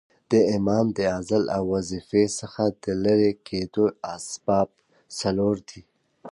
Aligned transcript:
د 0.31 0.33
امام 0.57 0.85
د 0.97 0.99
عزل 1.15 1.43
او 1.57 1.63
د 1.67 1.69
وظیفې 1.73 2.25
څخه 2.39 2.63
د 2.83 2.85
ليري 3.03 3.33
کېدو 3.47 3.85
اسباب 4.13 4.69
څلور 5.19 5.55
دي. 5.69 5.81